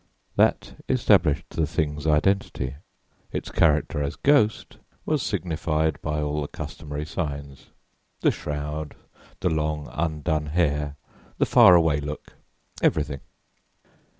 [0.35, 2.75] That established the thing's identity;
[3.31, 7.67] its character as ghost was signified by all the customary signs
[8.21, 8.95] the shroud,
[9.41, 10.95] the long, undone hair,
[11.37, 12.33] the 'far away look'
[12.81, 13.19] everything.